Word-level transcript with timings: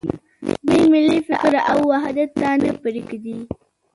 دوی 0.67 0.83
ملي 0.93 1.19
فکر 1.29 1.53
او 1.71 1.79
وحدت 1.91 2.29
ته 2.39 2.47
نه 2.63 2.71
پرېږدي. 2.81 3.37